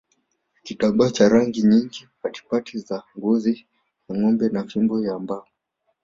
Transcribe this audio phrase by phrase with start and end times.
[0.63, 3.65] Kitambaa cha rangi nyingi patipati za ngozi
[4.09, 5.47] ya ngombe na fimbo ya mbao